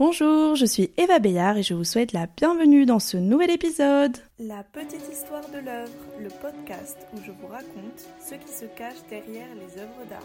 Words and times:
Bonjour, 0.00 0.56
je 0.56 0.64
suis 0.64 0.90
Eva 0.96 1.18
Bayard 1.18 1.58
et 1.58 1.62
je 1.62 1.74
vous 1.74 1.84
souhaite 1.84 2.14
la 2.14 2.26
bienvenue 2.26 2.86
dans 2.86 3.00
ce 3.00 3.18
nouvel 3.18 3.50
épisode. 3.50 4.16
La 4.38 4.62
petite 4.62 5.06
histoire 5.12 5.46
de 5.50 5.58
l'œuvre, 5.58 5.92
le 6.18 6.30
podcast 6.30 6.96
où 7.12 7.18
je 7.18 7.30
vous 7.30 7.46
raconte 7.46 8.08
ce 8.18 8.34
qui 8.34 8.50
se 8.50 8.64
cache 8.64 8.96
derrière 9.10 9.54
les 9.56 9.78
œuvres 9.78 10.06
d'art. 10.08 10.22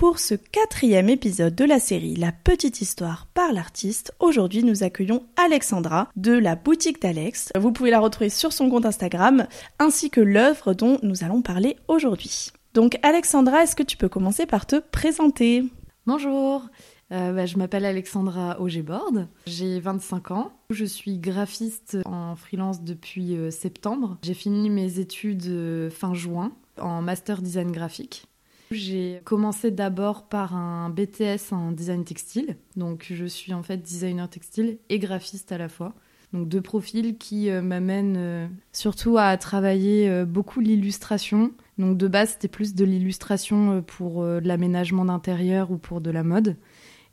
Pour 0.00 0.18
ce 0.18 0.34
quatrième 0.34 1.10
épisode 1.10 1.54
de 1.54 1.66
la 1.66 1.78
série 1.78 2.16
La 2.16 2.32
petite 2.32 2.80
histoire 2.80 3.26
par 3.34 3.52
l'artiste, 3.52 4.14
aujourd'hui 4.18 4.62
nous 4.62 4.82
accueillons 4.82 5.26
Alexandra 5.36 6.08
de 6.16 6.32
la 6.32 6.56
boutique 6.56 7.02
d'Alex. 7.02 7.52
Vous 7.54 7.70
pouvez 7.70 7.90
la 7.90 8.00
retrouver 8.00 8.30
sur 8.30 8.54
son 8.54 8.70
compte 8.70 8.86
Instagram 8.86 9.46
ainsi 9.78 10.08
que 10.08 10.22
l'œuvre 10.22 10.72
dont 10.72 10.98
nous 11.02 11.22
allons 11.22 11.42
parler 11.42 11.76
aujourd'hui. 11.86 12.48
Donc 12.72 12.98
Alexandra, 13.02 13.62
est-ce 13.62 13.76
que 13.76 13.82
tu 13.82 13.98
peux 13.98 14.08
commencer 14.08 14.46
par 14.46 14.64
te 14.64 14.76
présenter? 14.76 15.64
Bonjour, 16.06 16.66
euh, 17.12 17.34
bah, 17.34 17.44
je 17.44 17.58
m'appelle 17.58 17.84
Alexandra 17.84 18.58
Augébord, 18.58 19.12
j'ai 19.46 19.80
25 19.80 20.30
ans, 20.30 20.52
je 20.70 20.86
suis 20.86 21.18
graphiste 21.18 21.98
en 22.06 22.36
freelance 22.36 22.82
depuis 22.82 23.36
euh, 23.36 23.50
septembre. 23.50 24.16
J'ai 24.22 24.32
fini 24.32 24.70
mes 24.70 24.98
études 24.98 25.44
euh, 25.48 25.90
fin 25.90 26.14
juin 26.14 26.52
en 26.80 27.02
master 27.02 27.42
design 27.42 27.70
graphique. 27.70 28.29
J'ai 28.72 29.20
commencé 29.24 29.72
d'abord 29.72 30.28
par 30.28 30.54
un 30.54 30.90
BTS 30.90 31.52
en 31.52 31.72
design 31.72 32.04
textile. 32.04 32.56
Donc 32.76 33.06
je 33.10 33.24
suis 33.24 33.52
en 33.52 33.64
fait 33.64 33.78
designer 33.78 34.30
textile 34.30 34.78
et 34.88 35.00
graphiste 35.00 35.50
à 35.50 35.58
la 35.58 35.68
fois. 35.68 35.92
Donc 36.32 36.48
deux 36.48 36.60
profils 36.60 37.18
qui 37.18 37.50
euh, 37.50 37.62
m'amènent 37.62 38.16
euh, 38.16 38.46
surtout 38.72 39.18
à 39.18 39.36
travailler 39.36 40.08
euh, 40.08 40.24
beaucoup 40.24 40.60
l'illustration. 40.60 41.50
Donc 41.78 41.98
de 41.98 42.06
base 42.06 42.30
c'était 42.30 42.46
plus 42.46 42.76
de 42.76 42.84
l'illustration 42.84 43.82
pour 43.82 44.24
l'aménagement 44.24 45.04
d'intérieur 45.04 45.72
ou 45.72 45.76
pour 45.76 46.00
de 46.00 46.10
la 46.12 46.22
mode. 46.22 46.56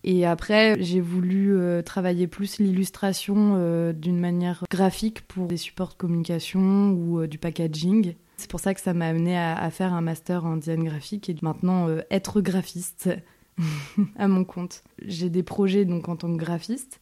Et 0.03 0.27
après, 0.27 0.75
j'ai 0.79 1.01
voulu 1.01 1.57
travailler 1.83 2.27
plus 2.27 2.59
l'illustration 2.59 3.91
d'une 3.93 4.19
manière 4.19 4.63
graphique 4.69 5.21
pour 5.21 5.47
des 5.47 5.57
supports 5.57 5.89
de 5.89 5.93
communication 5.95 6.91
ou 6.91 7.25
du 7.27 7.37
packaging. 7.37 8.13
C'est 8.37 8.49
pour 8.49 8.59
ça 8.59 8.73
que 8.73 8.81
ça 8.81 8.93
m'a 8.93 9.07
amené 9.07 9.37
à, 9.37 9.69
faire 9.71 9.93
un 9.93 10.01
master 10.01 10.45
en 10.45 10.57
design 10.57 10.83
graphique 10.83 11.29
et 11.29 11.35
maintenant 11.41 11.89
euh, 11.89 12.01
être 12.11 12.39
graphiste 12.39 13.09
à 14.17 14.27
mon 14.27 14.45
compte. 14.45 14.83
J'ai 15.03 15.29
des 15.29 15.43
projets 15.43 15.85
donc 15.85 16.07
en 16.07 16.15
tant 16.15 16.31
que 16.31 16.37
graphiste 16.37 17.01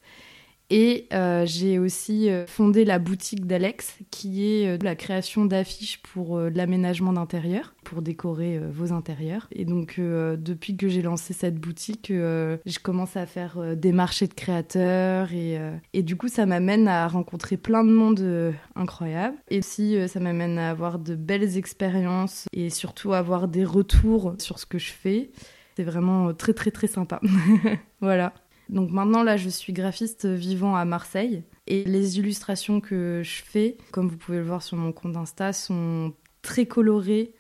et 0.69 1.08
euh, 1.13 1.45
j'ai 1.45 1.77
aussi 1.77 2.30
euh, 2.30 2.47
fondé 2.47 2.85
la 2.85 2.97
boutique 2.97 3.45
d'Alex, 3.45 3.99
qui 4.09 4.45
est 4.45 4.67
euh, 4.67 4.77
la 4.81 4.95
création 4.95 5.45
d'affiches 5.45 6.02
pour 6.02 6.39
l'aménagement 6.39 7.13
d'intérieur, 7.13 7.75
pour 7.83 8.02
décorer 8.02 8.59
vos 8.71 8.91
intérieurs. 8.91 9.47
Et 9.52 9.66
donc, 9.66 9.99
depuis 9.99 10.75
que 10.75 10.88
j'ai 10.88 11.02
lancé 11.02 11.33
cette 11.33 11.55
boutique, 11.55 12.08
je 12.09 12.80
commence 12.80 13.16
à 13.16 13.25
faire 13.25 13.75
des 13.75 13.91
marchés 13.91 14.27
de 14.27 14.33
créateurs. 14.33 15.31
Et, 15.33 15.59
et 15.93 16.02
du 16.02 16.16
coup, 16.16 16.27
ça 16.27 16.45
m'amène 16.45 16.88
à 16.88 17.08
rencontrer 17.08 17.58
plein 17.58 17.83
de 17.83 17.91
monde 17.91 18.53
incroyable. 18.75 19.38
Et 19.49 19.59
aussi, 19.59 19.97
ça 20.08 20.19
m'amène 20.19 20.58
à 20.58 20.71
avoir 20.71 20.97
de 20.97 21.16
belles 21.16 21.58
expériences 21.58 22.45
et 22.53 22.69
surtout 22.69 23.13
avoir 23.13 23.47
des 23.47 23.66
retours 23.66 24.36
sur 24.39 24.58
ce 24.58 24.66
que 24.66 24.80
je 24.80 24.91
fais. 24.91 25.30
C'est 25.75 25.83
vraiment 25.83 26.33
très, 26.33 26.53
très, 26.53 26.71
très 26.71 26.88
sympa. 26.88 27.19
voilà. 28.02 28.33
Donc 28.69 28.91
maintenant, 28.91 29.23
là, 29.23 29.38
je 29.38 29.49
suis 29.49 29.73
graphiste 29.73 30.25
vivant 30.25 30.75
à 30.75 30.85
Marseille. 30.85 31.44
Et 31.67 31.83
les 31.83 32.19
illustrations 32.19 32.80
que 32.80 33.21
je 33.23 33.41
fais, 33.44 33.77
comme 33.91 34.08
vous 34.08 34.17
pouvez 34.17 34.38
le 34.38 34.44
voir 34.44 34.61
sur 34.61 34.77
mon 34.77 34.91
compte 34.91 35.17
Insta, 35.17 35.53
sont 35.53 36.13
très 36.41 36.66
colorées, 36.66 37.33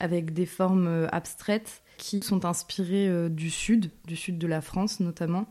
avec 0.00 0.32
des 0.32 0.46
formes 0.46 0.86
euh, 0.86 1.08
abstraites 1.10 1.82
qui 1.96 2.20
sont 2.20 2.44
inspirées 2.44 3.08
euh, 3.08 3.28
du 3.28 3.50
sud, 3.50 3.90
du 4.06 4.16
sud 4.16 4.38
de 4.38 4.46
la 4.46 4.60
France 4.60 5.00
notamment, 5.00 5.46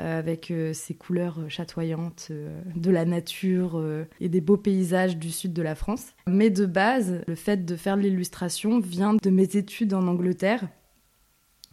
euh, 0.00 0.18
avec 0.18 0.52
ces 0.72 0.94
couleurs 0.94 1.48
chatoyantes 1.48 2.30
de 2.30 2.90
la 2.90 3.06
nature 3.06 3.82
et 4.20 4.28
des 4.28 4.42
beaux 4.42 4.58
paysages 4.58 5.16
du 5.16 5.30
sud 5.30 5.54
de 5.54 5.62
la 5.62 5.74
France. 5.74 6.08
Mais 6.26 6.50
de 6.50 6.66
base, 6.66 7.22
le 7.26 7.34
fait 7.34 7.64
de 7.64 7.76
faire 7.76 7.96
l'illustration 7.96 8.78
vient 8.78 9.14
de 9.14 9.30
mes 9.30 9.56
études 9.56 9.94
en 9.94 10.06
Angleterre 10.06 10.68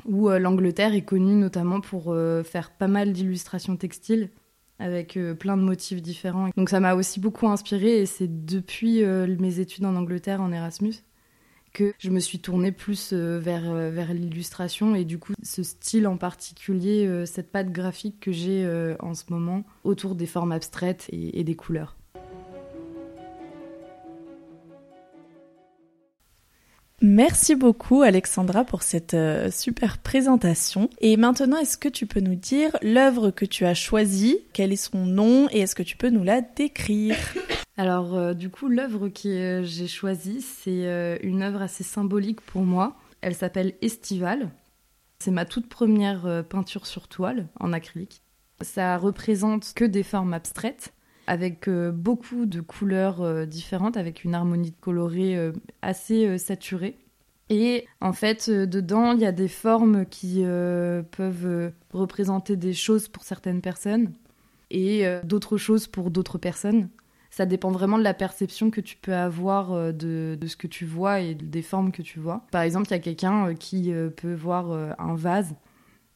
où 0.06 0.30
euh, 0.30 0.40
l'Angleterre 0.40 0.94
est 0.94 1.03
connue 1.03 1.36
notamment 1.36 1.81
pour 1.81 2.14
euh, 2.14 2.44
faire 2.44 2.72
pas 2.72 2.88
mal 2.88 3.14
d'illustrations 3.14 3.78
textiles 3.78 4.30
avec 4.80 5.18
euh, 5.18 5.34
plein 5.34 5.58
de 5.58 5.62
motifs 5.62 6.02
différents. 6.02 6.50
Donc 6.58 6.69
ça 6.69 6.80
m'a 6.80 6.96
aussi 6.96 7.19
beaucoup 7.19 7.47
inspirée 7.47 8.02
et 8.02 8.06
c'est 8.06 8.46
depuis 8.46 9.03
mes 9.03 9.59
études 9.59 9.86
en 9.86 9.96
Angleterre 9.96 10.42
en 10.42 10.52
Erasmus 10.52 10.96
que 11.74 11.92
je 11.97 12.12
me 12.12 12.19
suis 12.19 12.38
tournée 12.38 12.72
plus 12.72 13.13
vers, 13.13 13.74
vers 13.74 14.13
l'illustration 14.13 14.94
et 14.94 15.06
du 15.06 15.18
coup 15.18 15.34
ce 15.42 15.63
style 15.63 16.06
en 16.06 16.18
particulier, 16.18 17.25
cette 17.25 17.52
patte 17.52 17.72
graphique 17.72 18.19
que 18.19 18.31
j'ai 18.31 18.68
en 19.00 19.16
ce 19.16 19.24
moment 19.30 19.63
autour 19.84 20.13
des 20.13 20.28
formes 20.28 20.52
abstraites 20.52 21.08
et 21.12 21.44
des 21.44 21.56
couleurs. 21.56 21.97
Merci 27.16 27.53
beaucoup 27.53 28.01
Alexandra 28.01 28.66
pour 28.66 28.81
cette 28.81 29.13
euh, 29.13 29.51
super 29.51 30.00
présentation. 30.00 30.90
Et 31.00 31.16
maintenant, 31.16 31.57
est-ce 31.57 31.78
que 31.78 31.88
tu 31.88 32.07
peux 32.07 32.22
nous 32.22 32.34
dire 32.34 32.75
l'œuvre 32.81 33.29
que 33.29 33.46
tu 33.46 33.68
as 33.68 33.75
choisie, 33.75 34.40
quel 34.51 34.74
est 34.74 34.78
son 34.78 35.06
nom? 35.06 35.47
Et 35.51 35.59
est-ce 35.59 35.75
que 35.75 35.84
tu 35.84 35.96
peux 35.96 36.09
nous 36.09 36.24
la 36.24 36.41
décrire? 36.41 37.16
Alors 37.78 38.16
euh, 38.16 38.34
du 38.34 38.50
coup, 38.50 38.68
l'œuvre 38.68 39.09
que 39.09 39.28
euh, 39.28 39.63
j'ai 39.63 39.85
choisie, 39.85 40.41
c'est 40.41 41.19
une 41.22 41.44
œuvre 41.44 41.62
assez 41.62 41.84
symbolique 41.84 42.41
pour 42.41 42.63
moi. 42.63 42.97
Elle 43.22 43.35
s'appelle 43.35 43.75
Estival. 43.84 44.50
C'est 45.19 45.30
ma 45.30 45.45
toute 45.45 45.69
première 45.69 46.44
peinture 46.50 46.88
sur 46.88 47.07
toile 47.07 47.47
en 47.59 47.74
acrylique. 47.74 48.24
Ça 48.62 48.97
représente 48.97 49.74
que 49.75 49.85
des 49.85 50.01
formes 50.01 50.34
abstraites 50.34 50.94
avec 51.28 51.69
beaucoup 51.69 52.45
de 52.45 52.59
couleurs 52.59 53.47
différentes, 53.47 53.95
avec 53.95 54.24
une 54.25 54.35
harmonie 54.35 54.74
euh, 54.88 55.53
assez 55.81 56.38
saturée. 56.38 56.97
Et 57.50 57.88
en 58.02 58.14
fait, 58.14 58.50
dedans, 58.50 59.12
il 59.12 59.20
y 59.20 59.26
a 59.26 59.31
des 59.31 59.48
formes 59.48 60.06
qui 60.06 60.44
peuvent 61.12 61.72
représenter 61.92 62.56
des 62.56 62.74
choses 62.74 63.08
pour 63.08 63.24
certaines 63.24 63.62
personnes 63.62 64.14
et 64.72 65.06
d'autres 65.24 65.58
choses 65.58 65.88
pour 65.88 66.09
d'autres 66.09 66.38
personnes. 66.38 66.90
Ça 67.30 67.46
dépend 67.46 67.72
vraiment 67.72 67.98
de 67.98 68.04
la 68.04 68.14
perception 68.14 68.72
que 68.72 68.81
tu 68.81 68.96
peux 68.96 69.14
avoir 69.14 69.94
de, 69.94 70.38
ce 70.48 70.56
que 70.56 70.68
tu 70.68 70.86
vois 70.86 71.20
et 71.20 71.36
des 71.36 71.62
formes 71.62 71.92
que 71.92 72.02
tu 72.02 72.20
vois. 72.20 72.46
Par 72.52 72.62
exemple, 72.62 72.88
il 72.88 72.92
y 72.92 72.96
a 72.96 73.00
quelqu'un 73.00 73.54
qui 73.56 73.92
peut 74.16 74.34
voir 74.34 74.72
un 74.98 75.16
vase 75.16 75.54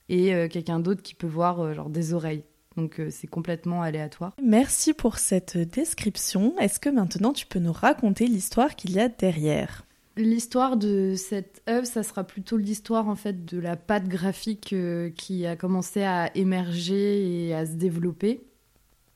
et 0.09 0.47
quelqu'un 0.49 0.79
d'autre 0.79 1.03
qui 1.03 1.13
peut 1.13 1.27
voir 1.27 1.73
genre 1.73 1.89
des 1.89 2.13
oreilles. 2.13 2.43
Donc 2.77 2.99
euh, 2.99 3.09
c'est 3.11 3.27
complètement 3.27 3.81
aléatoire. 3.81 4.33
Merci 4.41 4.93
pour 4.93 5.17
cette 5.17 5.57
description. 5.57 6.57
Est-ce 6.59 6.79
que 6.79 6.89
maintenant 6.89 7.33
tu 7.33 7.47
peux 7.47 7.59
nous 7.59 7.73
raconter 7.73 8.27
l'histoire 8.27 8.75
qu'il 8.75 8.91
y 8.91 8.99
a 8.99 9.09
derrière? 9.09 9.83
L'histoire 10.17 10.77
de 10.77 11.13
cette 11.15 11.61
œuvre, 11.69 11.85
ça 11.85 12.03
sera 12.03 12.23
plutôt 12.23 12.57
l'histoire 12.57 13.07
en 13.07 13.15
fait 13.15 13.45
de 13.45 13.59
la 13.59 13.75
pâte 13.75 14.07
graphique 14.07 14.73
euh, 14.73 15.11
qui 15.11 15.45
a 15.45 15.55
commencé 15.55 16.03
à 16.03 16.35
émerger 16.35 17.47
et 17.47 17.53
à 17.53 17.65
se 17.65 17.73
développer. 17.73 18.43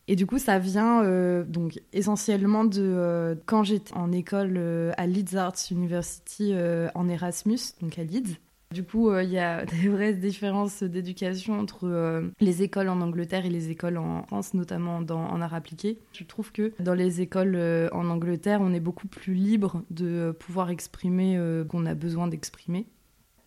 Et 0.07 0.15
du 0.15 0.25
coup, 0.25 0.37
ça 0.37 0.59
vient 0.59 1.03
euh, 1.03 1.43
donc 1.43 1.79
essentiellement 1.91 2.65
de 2.65 3.37
quand 3.45 3.63
j'étais 3.63 3.93
en 3.93 4.11
école 4.11 4.59
à 4.97 5.07
Leeds 5.07 5.35
Arts 5.37 5.55
University 5.71 6.53
en 6.93 7.09
Erasmus, 7.09 7.59
donc 7.81 7.97
à 7.97 8.03
Leeds. 8.03 8.37
Du 8.71 8.83
coup, 8.83 9.09
euh, 9.09 9.23
il 9.23 9.29
y 9.29 9.39
a 9.39 9.65
des 9.81 9.89
vraies 9.89 10.13
différences 10.13 10.83
d'éducation 10.83 11.59
entre 11.59 11.87
euh, 11.87 12.29
les 12.39 12.63
écoles 12.63 12.89
en 12.89 13.01
Angleterre 13.01 13.45
et 13.45 13.49
les 13.49 13.69
écoles 13.69 13.97
en 13.97 14.23
France, 14.23 14.53
notamment 14.53 14.97
en 14.97 15.41
art 15.41 15.53
appliqué. 15.53 15.99
Je 16.13 16.23
trouve 16.23 16.51
que 16.51 16.71
dans 16.79 16.93
les 16.93 17.21
écoles 17.21 17.55
euh, 17.55 17.89
en 17.91 18.09
Angleterre, 18.09 18.59
on 18.61 18.73
est 18.73 18.79
beaucoup 18.79 19.07
plus 19.07 19.33
libre 19.33 19.83
de 19.89 20.35
pouvoir 20.39 20.69
exprimer 20.69 21.39
qu'on 21.69 21.85
a 21.85 21.93
besoin 21.93 22.27
d'exprimer. 22.27 22.87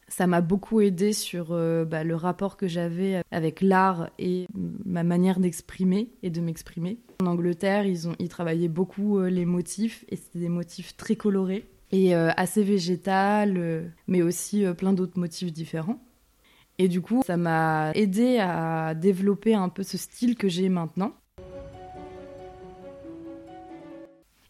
Ça 0.08 0.26
m'a 0.26 0.40
beaucoup 0.40 0.80
aidé 0.80 1.12
sur 1.12 1.48
bah, 1.86 2.04
le 2.04 2.14
rapport 2.14 2.56
que 2.56 2.66
j'avais 2.66 3.22
avec 3.30 3.60
l'art 3.60 4.10
et 4.18 4.46
ma 4.84 5.02
manière 5.02 5.40
d'exprimer 5.40 6.10
et 6.22 6.30
de 6.30 6.40
m'exprimer. 6.40 6.98
En 7.22 7.26
Angleterre, 7.26 7.86
ils, 7.86 8.08
ont, 8.08 8.14
ils 8.18 8.28
travaillaient 8.28 8.68
beaucoup 8.68 9.20
les 9.22 9.44
motifs 9.44 10.04
et 10.10 10.16
c'était 10.16 10.40
des 10.40 10.48
motifs 10.48 10.96
très 10.96 11.16
colorés 11.16 11.66
et 11.92 12.14
euh, 12.14 12.30
assez 12.36 12.62
végétal, 12.62 13.54
euh, 13.56 13.88
mais 14.08 14.22
aussi 14.22 14.64
euh, 14.64 14.74
plein 14.74 14.92
d'autres 14.92 15.18
motifs 15.18 15.52
différents. 15.52 16.02
Et 16.78 16.88
du 16.88 17.00
coup, 17.00 17.22
ça 17.24 17.36
m'a 17.36 17.92
aidé 17.92 18.38
à 18.38 18.94
développer 18.94 19.54
un 19.54 19.68
peu 19.68 19.84
ce 19.84 19.96
style 19.96 20.34
que 20.34 20.48
j'ai 20.48 20.68
maintenant. 20.68 21.12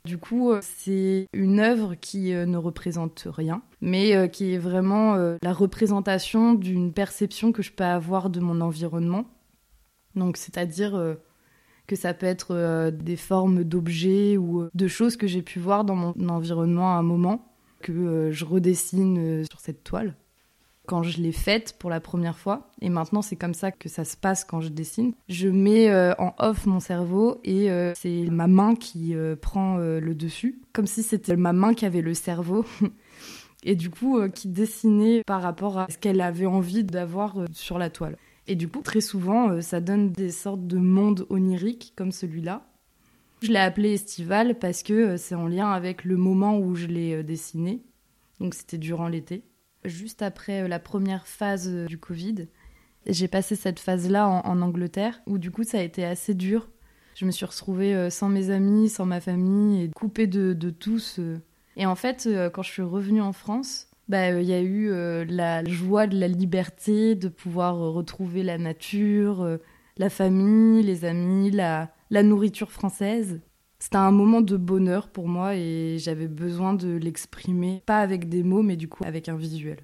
Du 0.07 0.17
coup, 0.19 0.53
c'est 0.63 1.27
une 1.35 1.61
œuvre 1.61 1.95
qui 1.95 2.33
ne 2.33 2.57
représente 2.57 3.27
rien, 3.27 3.63
mais 3.83 4.31
qui 4.31 4.53
est 4.53 4.59
vraiment 4.59 5.17
la 5.43 5.53
représentation 5.53 6.55
d'une 6.55 6.93
perception 6.93 7.53
que 7.53 7.63
je 7.63 7.73
peux 7.73 7.85
avoir 7.85 8.31
de 8.31 8.41
mon 8.41 8.61
environnement. 8.63 9.27
Donc, 10.15 10.37
c'est-à-dire 10.37 11.17
que 11.87 11.97
ça 11.97 12.15
peut 12.15 12.27
être 12.27 12.55
euh, 12.55 12.91
des 12.91 13.17
formes 13.17 13.65
d'objets 13.65 14.37
ou 14.37 14.63
euh, 14.63 14.71
de 14.75 14.89
choses 14.89 15.17
que 15.17 15.27
j'ai 15.27 15.43
pu 15.43 15.59
voir 15.59 15.85
dans 15.85 15.97
mon 15.97 16.29
environnement 16.29 16.95
à 16.95 16.99
un 16.99 17.03
moment 17.03 17.51
que 17.83 18.31
je 18.33 18.45
redessine 18.47 19.45
sur 19.45 19.61
cette 19.61 19.85
toile 19.85 20.15
quand 20.87 21.03
je 21.03 21.21
l'ai 21.21 21.33
faite 21.33 21.77
pour 21.79 21.91
la 21.91 22.01
première 22.01 22.39
fois. 22.39 22.71
Et 22.81 22.89
maintenant, 22.89 23.23
c'est 23.23 23.37
comme 23.37 23.55
ça 23.55 23.73
que 23.73 23.89
ça 23.89 24.05
se 24.05 24.17
passe 24.17 24.45
quand 24.45 24.61
je 24.61 24.69
dessine. 24.69 25.15
Je 25.29 25.49
mets 25.49 25.91
euh, 25.91 26.15
en 26.19 26.35
off 26.39 26.67
mon 26.67 26.81
cerveau 26.81 27.41
et 27.45 27.71
euh, 27.71 27.93
c'est 27.97 28.27
ma 28.31 28.47
main 28.47 28.75
qui 28.75 29.15
euh, 29.15 29.37
prend 29.37 29.77
le 29.77 30.15
dessus, 30.15 30.61
comme 30.73 30.87
si 30.87 31.03
c'était 31.03 31.37
ma 31.37 31.53
main 31.53 31.75
qui 31.75 31.87
avait 31.87 32.03
le 32.03 32.15
cerveau. 32.15 32.65
et 33.65 33.77
du 33.77 33.91
coup, 33.91 34.21
qui 34.31 34.49
dessinait 34.49 35.23
par 35.25 35.43
rapport 35.43 35.79
à 35.79 35.87
ce 35.89 35.99
qu'elle 35.99 36.21
avait 36.21 36.47
envie 36.47 36.85
d'avoir 36.85 37.37
sur 37.53 37.79
la 37.79 37.91
toile. 37.91 38.17
Et 38.47 38.57
du 38.57 38.69
coup, 38.69 38.83
très 38.83 39.01
souvent, 39.01 39.61
ça 39.61 39.81
donne 39.81 40.13
des 40.13 40.31
sortes 40.31 40.67
de 40.67 40.79
mondes 40.79 41.27
oniriques 41.31 41.95
comme 41.97 42.13
celui-là. 42.13 42.67
Je 43.43 43.49
l'ai 43.49 43.59
appelé 43.59 43.95
estival 43.95 44.59
parce 44.59 44.83
que 44.83 45.17
c'est 45.17 45.35
en 45.35 45.47
lien 45.47 45.71
avec 45.71 46.05
le 46.05 46.17
moment 46.17 46.59
où 46.59 46.75
je 46.75 46.87
l'ai 46.87 47.23
dessiné. 47.23 47.83
Donc 48.41 48.55
c'était 48.55 48.79
durant 48.79 49.09
l'été 49.09 49.45
juste 49.85 50.23
après 50.23 50.63
euh, 50.63 50.69
la 50.69 50.79
première 50.79 51.27
phase 51.27 51.69
euh, 51.69 51.87
du 51.87 51.99
Covid. 51.99 52.47
J'ai 53.07 53.29
passé 53.29 53.55
cette 53.55 53.81
phase-là 53.81 54.27
en, 54.27 54.63
Angleterre, 54.63 55.21
où 55.27 55.37
du 55.37 55.51
coup 55.51 55.63
ça 55.63 55.79
a 55.79 55.83
été 55.83 56.07
assez 56.07 56.33
dur. 56.33 56.71
Je 57.15 57.27
me 57.27 57.31
suis 57.31 57.45
retrouvée 57.45 57.95
euh, 57.95 58.09
sans 58.09 58.31
mes 58.31 58.49
amis, 58.49 58.89
sans 58.89 59.05
ma 59.05 59.21
famille, 59.21 59.83
et 59.83 59.91
coupée 59.91 60.27
de, 60.27 60.71
tous. 60.71 61.21
Et 61.77 61.85
en 61.85 61.97
fait, 61.97 62.29
quand 62.55 62.63
je 62.63 62.71
suis 62.71 62.83
revenue 62.83 63.21
en 63.21 63.33
France, 63.33 63.89
bah, 64.09 64.31
il 64.31 64.47
y 64.49 64.53
a 64.53 64.61
eu 64.61 64.91
la 65.27 65.65
joie 65.65 66.07
de 66.07 66.19
la 66.19 66.29
liberté, 66.29 67.15
de 67.15 67.29
pouvoir 67.29 67.77
retrouver 67.77 68.43
la 68.43 68.59
nature, 68.59 69.59
la 69.97 70.11
famille, 70.11 70.83
les 70.83 71.05
amis, 71.05 71.51
la, 71.51 71.93
la 72.11 72.23
nourriture 72.23 72.71
française. 72.71 73.41
C'était 73.79 73.97
un 73.97 74.13
moment 74.13 74.41
de 74.41 74.57
bonheur 74.57 75.09
pour 75.09 75.29
moi 75.29 75.57
et 75.57 75.97
j'avais 75.99 76.29
besoin 76.29 76.73
de 76.73 76.97
l'exprimer, 76.97 77.83
pas 77.85 77.99
avec 77.99 78.29
des 78.29 78.43
mots, 78.43 78.63
mais 78.63 78.77
du 78.77 78.89
coup 78.89 79.05
avec 79.05 79.29
un 79.29 79.37
visuel. 79.37 79.79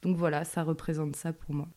Donc 0.00 0.16
voilà, 0.16 0.44
ça 0.44 0.62
représente 0.62 1.16
ça 1.16 1.32
pour 1.32 1.54
moi. 1.54 1.68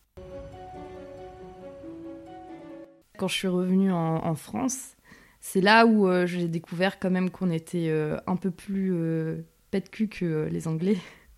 Quand 3.18 3.28
je 3.28 3.34
suis 3.34 3.48
revenue 3.48 3.92
en, 3.92 4.34
France, 4.34 4.96
c'est 5.40 5.60
là 5.60 5.86
où 5.86 6.08
euh, 6.08 6.26
j'ai 6.26 6.48
découvert 6.48 6.98
quand 6.98 7.10
même 7.10 7.30
qu'on 7.30 7.50
était 7.50 7.88
euh, 7.88 8.18
un 8.26 8.36
peu 8.36 8.50
plus 8.50 8.92
euh, 8.94 9.42
pète 9.70 9.90
cul 9.90 10.08
que 10.08 10.48
les 10.50 10.68
Anglais. 10.68 10.96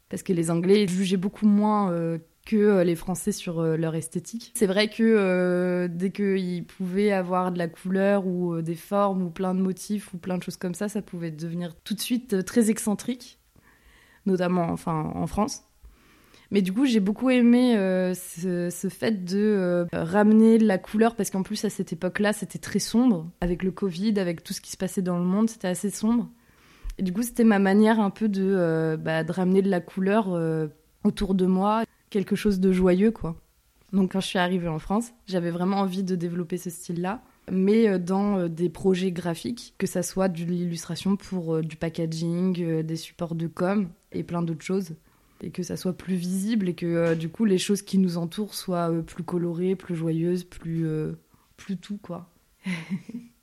Parce 0.08 0.22
que 0.22 0.32
les 0.32 0.50
Anglais 0.50 0.86
jugeaient 0.88 1.16
beaucoup 1.16 1.46
moins 1.46 2.18
que 2.48 2.56
euh, 2.56 2.84
les 2.84 2.96
Français 2.96 3.30
sur 3.30 3.60
euh, 3.60 3.76
leur 3.76 3.94
esthétique. 3.94 4.52
C'est 4.54 4.66
vrai 4.66 4.88
que 4.88 5.02
euh, 5.02 5.86
dès 5.90 6.10
qu'ils 6.10 6.64
pouvaient 6.64 7.12
avoir 7.12 7.52
de 7.52 7.58
la 7.58 7.68
couleur 7.68 8.26
ou 8.26 8.62
des 8.62 8.74
formes 8.74 9.22
ou 9.22 9.30
plein 9.30 9.54
de 9.54 9.60
motifs 9.60 10.14
ou 10.14 10.18
plein 10.18 10.38
de 10.38 10.42
choses 10.42 10.56
comme 10.56 10.74
ça, 10.74 10.88
ça 10.88 11.02
pouvait 11.02 11.30
devenir 11.30 11.74
tout 11.84 11.94
de 11.94 12.00
suite 12.00 12.44
très 12.46 12.70
excentrique, 12.70 13.38
notamment 14.24 14.70
enfin, 14.70 15.12
en 15.14 15.26
France. 15.26 15.64
Mais 16.50 16.62
du 16.62 16.72
coup, 16.72 16.86
j'ai 16.86 17.00
beaucoup 17.00 17.28
aimé 17.28 17.74
ce, 18.14 18.88
fait 18.90 19.22
de 19.22 19.86
ramener 19.92 20.56
de 20.56 20.66
la 20.66 20.78
couleur 20.78 21.14
parce 21.14 21.28
qu'en 21.28 21.42
plus, 21.42 21.62
à 21.66 21.68
cette 21.68 21.92
époque-là, 21.92 22.32
c'était 22.32 22.58
très 22.58 22.78
sombre. 22.78 23.30
Avec 23.42 23.62
le 23.62 23.70
Covid, 23.70 24.18
avec 24.18 24.42
tout 24.42 24.54
ce 24.54 24.62
qui 24.62 24.70
se 24.70 24.78
passait 24.78 25.02
dans 25.02 25.18
le 25.18 25.24
monde, 25.24 25.50
c'était 25.50 25.68
assez 25.68 25.90
sombre. 25.90 26.30
Et 26.98 27.02
du 27.02 27.12
coup, 27.12 27.22
c'était 27.22 27.44
ma 27.44 27.58
manière 27.58 28.00
un 28.00 28.10
peu 28.10 28.28
de, 28.28 28.98
bah, 29.00 29.24
de 29.24 29.32
ramener 29.32 29.62
de 29.62 29.70
la 29.70 29.80
couleur 29.80 30.28
autour 31.04 31.34
de 31.34 31.46
moi 31.46 31.84
quelque 32.10 32.36
chose 32.36 32.60
de 32.60 32.72
joyeux, 32.72 33.10
quoi. 33.10 33.36
Donc 33.92 34.12
quand 34.12 34.20
je 34.20 34.26
suis 34.26 34.38
arrivée 34.38 34.68
en 34.68 34.78
France, 34.78 35.12
j'avais 35.26 35.50
vraiment 35.50 35.78
envie 35.78 36.02
de 36.02 36.14
développer 36.14 36.58
ce 36.58 36.68
style-là, 36.68 37.22
mais 37.50 37.88
euh, 37.88 37.98
dans 37.98 38.38
euh, 38.38 38.48
des 38.48 38.68
projets 38.68 39.12
graphiques, 39.12 39.74
que 39.78 39.86
ça 39.86 40.02
soit 40.02 40.28
de 40.28 40.44
l'illustration 40.44 41.16
pour 41.16 41.56
euh, 41.56 41.62
du 41.62 41.76
packaging, 41.76 42.82
des 42.82 42.96
supports 42.96 43.34
de 43.34 43.46
com 43.46 43.88
et 44.12 44.22
plein 44.22 44.42
d'autres 44.42 44.64
choses, 44.64 44.94
et 45.42 45.50
que 45.50 45.62
ça 45.62 45.76
soit 45.76 45.96
plus 45.96 46.16
visible 46.16 46.68
et 46.68 46.74
que 46.74 47.14
du 47.14 47.28
coup 47.28 47.44
les 47.44 47.58
choses 47.58 47.82
qui 47.82 47.98
nous 47.98 48.18
entourent 48.18 48.54
soient 48.54 48.92
plus 49.06 49.22
colorées, 49.22 49.76
plus 49.76 49.94
joyeuses, 49.94 50.44
plus 50.44 50.86
plus 51.56 51.76
tout 51.76 51.98
quoi. 51.98 52.28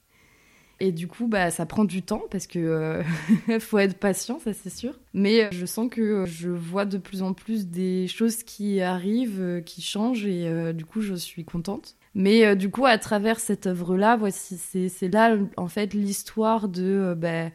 Et 0.81 0.91
du 0.91 1.07
coup, 1.07 1.27
bah, 1.27 1.51
ça 1.51 1.65
prend 1.65 1.85
du 1.85 2.01
temps 2.01 2.23
parce 2.29 2.47
que 2.47 2.59
euh, 2.59 3.03
faut 3.59 3.77
être 3.77 3.97
patient, 3.97 4.39
ça 4.39 4.53
c'est 4.53 4.69
sûr. 4.69 4.99
Mais 5.13 5.45
euh, 5.45 5.47
je 5.51 5.65
sens 5.65 5.89
que 5.89 6.01
euh, 6.01 6.25
je 6.25 6.49
vois 6.49 6.85
de 6.85 6.97
plus 6.97 7.21
en 7.21 7.33
plus 7.33 7.67
des 7.67 8.07
choses 8.07 8.43
qui 8.43 8.81
arrivent, 8.81 9.61
qui 9.65 9.81
changent, 9.81 10.25
et 10.25 10.73
du 10.73 10.85
coup, 10.85 11.01
je 11.01 11.15
suis 11.15 11.45
contente. 11.45 11.95
Mais 12.13 12.55
du 12.55 12.69
coup, 12.69 12.85
à 12.85 12.97
travers 12.97 13.39
cette 13.39 13.67
œuvre-là, 13.67 14.15
voici, 14.15 14.57
c'est 14.57 15.13
là 15.13 15.37
en 15.57 15.67
fait 15.67 15.93
l'histoire 15.93 16.69
de, 16.69 17.13
bah, 17.17 17.49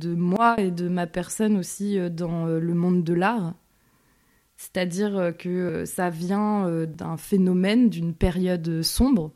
de 0.00 0.14
moi 0.14 0.58
et 0.58 0.70
de 0.70 0.88
ma 0.88 1.06
personne 1.06 1.58
aussi 1.58 1.98
dans 2.10 2.46
le 2.46 2.74
monde 2.74 3.04
de 3.04 3.12
l'art. 3.12 3.54
C'est-à-dire 4.56 5.34
que 5.38 5.84
ça 5.84 6.08
vient 6.08 6.86
d'un 6.86 7.18
phénomène, 7.18 7.90
d'une 7.90 8.14
période 8.14 8.82
sombre 8.82 9.32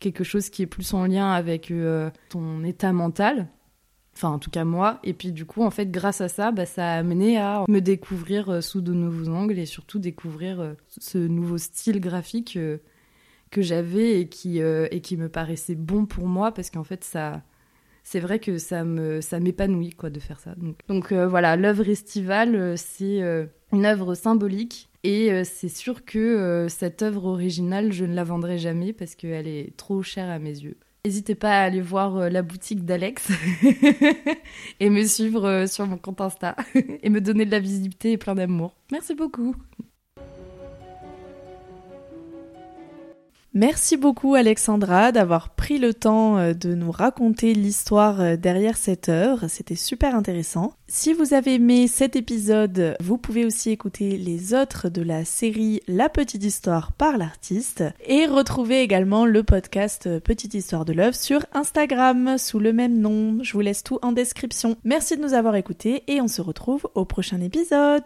quelque 0.00 0.24
chose 0.24 0.50
qui 0.50 0.62
est 0.62 0.66
plus 0.66 0.94
en 0.94 1.06
lien 1.06 1.30
avec 1.30 1.70
euh, 1.70 2.10
ton 2.28 2.62
état 2.64 2.92
mental. 2.92 3.48
Enfin, 4.14 4.28
en 4.28 4.38
tout 4.38 4.50
cas, 4.50 4.64
moi. 4.64 5.00
Et 5.02 5.12
puis, 5.12 5.32
du 5.32 5.44
coup, 5.44 5.62
en 5.62 5.70
fait, 5.70 5.90
grâce 5.90 6.20
à 6.20 6.28
ça, 6.28 6.52
bah, 6.52 6.66
ça 6.66 6.92
a 6.92 6.98
amené 6.98 7.38
à 7.38 7.64
me 7.68 7.80
découvrir 7.80 8.48
euh, 8.48 8.60
sous 8.60 8.80
de 8.80 8.92
nouveaux 8.92 9.28
angles 9.28 9.58
et 9.58 9.66
surtout 9.66 9.98
découvrir 9.98 10.60
euh, 10.60 10.74
ce 11.00 11.18
nouveau 11.18 11.58
style 11.58 12.00
graphique 12.00 12.58
que 13.50 13.62
j'avais 13.62 14.20
et 14.20 14.28
qui, 14.28 14.58
et 14.58 15.00
qui 15.00 15.16
me 15.16 15.28
paraissait 15.28 15.76
bon 15.76 16.06
pour 16.06 16.26
moi 16.26 16.52
parce 16.52 16.70
qu'en 16.70 16.84
fait, 16.84 17.04
ça. 17.04 17.42
C'est 18.04 18.20
vrai 18.20 18.38
que 18.38 18.58
ça 18.58 18.84
m'épanouit 18.84 19.90
quoi 19.90 20.10
de 20.10 20.20
faire 20.20 20.38
ça. 20.38 20.54
Donc, 20.56 20.76
donc 20.88 21.12
voilà, 21.12 21.56
l'œuvre 21.56 21.88
estivale, 21.88 22.76
c'est 22.76 23.20
une 23.72 23.86
œuvre 23.86 24.14
symbolique 24.14 24.88
et 25.04 25.30
euh, 25.30 25.42
c'est 25.44 25.68
sûr 25.68 26.06
que 26.06 26.18
euh, 26.18 26.68
cette 26.70 27.02
œuvre 27.02 27.26
originale, 27.26 27.92
je 27.92 28.06
ne 28.06 28.14
la 28.14 28.24
vendrai 28.24 28.56
jamais 28.56 28.94
parce 28.94 29.14
qu'elle 29.14 29.46
est 29.46 29.76
trop 29.76 30.02
chère 30.02 30.30
à 30.30 30.38
mes 30.38 30.58
yeux. 30.58 30.78
N'hésitez 31.04 31.34
pas 31.34 31.50
à 31.50 31.64
aller 31.64 31.82
voir 31.82 32.16
euh, 32.16 32.28
la 32.30 32.40
boutique 32.40 32.86
d'Alex 32.86 33.30
et 34.80 34.88
me 34.88 35.04
suivre 35.04 35.66
sur 35.66 35.86
mon 35.86 35.98
compte 35.98 36.22
Insta 36.22 36.56
et 36.74 37.10
me 37.10 37.20
donner 37.20 37.44
de 37.44 37.50
la 37.50 37.60
visibilité 37.60 38.12
et 38.12 38.16
plein 38.16 38.34
d'amour. 38.34 38.74
Merci 38.90 39.14
beaucoup. 39.14 39.54
Merci 43.56 43.96
beaucoup 43.96 44.34
Alexandra 44.34 45.12
d'avoir 45.12 45.50
pris 45.50 45.78
le 45.78 45.94
temps 45.94 46.38
euh, 46.38 46.54
de 46.54 46.74
nous 46.74 46.90
raconter 46.90 47.54
l'histoire 47.54 48.20
euh, 48.20 48.36
derrière 48.36 48.76
cette 48.76 49.08
œuvre, 49.08 49.46
c'était 49.46 49.76
super 49.76 50.16
intéressant. 50.16 50.72
Si 50.88 51.12
vous 51.12 51.34
avez 51.34 51.54
aimé 51.54 51.86
cet 51.86 52.16
épisode, 52.16 52.96
vous 52.98 53.16
pouvez 53.16 53.44
aussi 53.44 53.70
écouter 53.70 54.16
les 54.16 54.54
autres 54.54 54.88
de 54.88 55.02
la 55.02 55.24
série 55.24 55.80
La 55.86 56.08
Petite 56.08 56.42
Histoire 56.42 56.90
par 56.90 57.16
l'artiste 57.16 57.84
et 58.04 58.26
retrouver 58.26 58.80
également 58.80 59.24
le 59.24 59.44
podcast 59.44 60.08
euh, 60.08 60.18
Petite 60.18 60.54
Histoire 60.54 60.84
de 60.84 60.92
l'œuvre 60.92 61.14
sur 61.14 61.46
Instagram 61.52 62.38
sous 62.38 62.58
le 62.58 62.72
même 62.72 62.98
nom. 62.98 63.38
Je 63.44 63.52
vous 63.52 63.60
laisse 63.60 63.84
tout 63.84 64.00
en 64.02 64.10
description. 64.10 64.76
Merci 64.82 65.16
de 65.16 65.22
nous 65.22 65.32
avoir 65.32 65.54
écoutés 65.54 66.02
et 66.08 66.20
on 66.20 66.26
se 66.26 66.42
retrouve 66.42 66.88
au 66.96 67.04
prochain 67.04 67.40
épisode. 67.40 68.02